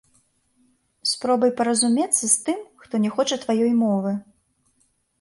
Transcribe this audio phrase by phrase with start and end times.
[1.11, 4.11] Спробай паразумецца з тым, хто не хоча тваёй мовы.